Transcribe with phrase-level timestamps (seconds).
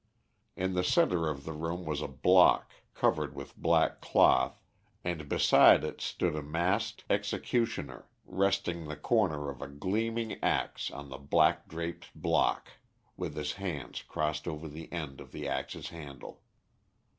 [0.55, 4.59] In the centre of the room was a block covered with black cloth,
[5.03, 11.09] and beside it stood a masked executioner resting the corner of a gleaming axe on
[11.09, 12.71] the black draped block,
[13.15, 16.41] with his hands crossed over the end of the axe's handle.